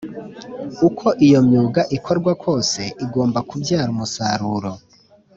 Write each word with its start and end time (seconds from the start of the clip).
uko 0.87 1.07
iyo 1.25 1.39
myuga 1.47 1.81
ikorwa 1.97 2.31
kose 2.43 2.81
igomba 3.05 3.39
kubyara 3.49 3.89
umusaruro 3.95 4.71